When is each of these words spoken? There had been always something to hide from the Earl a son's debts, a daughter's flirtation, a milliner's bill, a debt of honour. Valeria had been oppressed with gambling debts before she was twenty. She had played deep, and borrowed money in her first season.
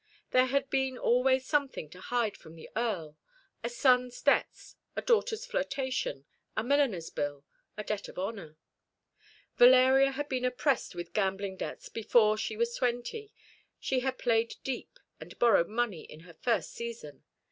There 0.31 0.47
had 0.47 0.67
been 0.71 0.97
always 0.97 1.45
something 1.45 1.87
to 1.91 2.01
hide 2.01 2.35
from 2.35 2.55
the 2.55 2.71
Earl 2.75 3.19
a 3.63 3.69
son's 3.69 4.19
debts, 4.19 4.75
a 4.95 5.01
daughter's 5.03 5.45
flirtation, 5.45 6.25
a 6.57 6.63
milliner's 6.63 7.11
bill, 7.11 7.45
a 7.77 7.83
debt 7.83 8.07
of 8.07 8.17
honour. 8.17 8.57
Valeria 9.57 10.13
had 10.13 10.27
been 10.27 10.43
oppressed 10.43 10.95
with 10.95 11.13
gambling 11.13 11.55
debts 11.55 11.87
before 11.87 12.35
she 12.35 12.57
was 12.57 12.73
twenty. 12.75 13.31
She 13.79 13.99
had 13.99 14.17
played 14.17 14.55
deep, 14.63 14.97
and 15.19 15.37
borrowed 15.37 15.67
money 15.67 16.01
in 16.01 16.21
her 16.21 16.33
first 16.33 16.71
season. 16.71 17.23